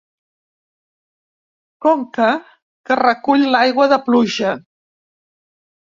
[1.85, 2.29] Conca
[2.89, 4.59] que recull l'aigua de pluja.